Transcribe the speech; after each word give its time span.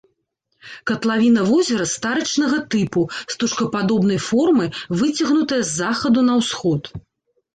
Катлавіна 0.91 1.41
возера 1.49 1.85
старычнага 1.95 2.57
тыпу, 2.75 3.03
стужкападобнай 3.33 4.19
формы, 4.29 4.65
выцягнутая 5.01 5.59
з 5.65 5.71
захаду 5.83 6.19
на 6.31 6.39
ўсход. 6.41 6.81